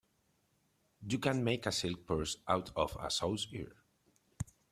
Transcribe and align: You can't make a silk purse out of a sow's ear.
You 1.07 1.19
can't 1.19 1.43
make 1.43 1.67
a 1.67 1.71
silk 1.71 2.07
purse 2.07 2.37
out 2.47 2.71
of 2.75 2.97
a 2.99 3.11
sow's 3.11 3.45
ear. 3.51 3.75